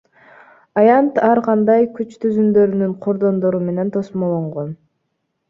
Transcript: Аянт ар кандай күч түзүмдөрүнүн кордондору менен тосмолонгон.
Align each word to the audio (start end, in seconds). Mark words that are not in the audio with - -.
Аянт 0.83 1.19
ар 1.31 1.41
кандай 1.47 1.85
күч 1.99 2.15
түзүмдөрүнүн 2.23 2.97
кордондору 3.07 3.61
менен 3.69 3.95
тосмолонгон. 3.99 4.75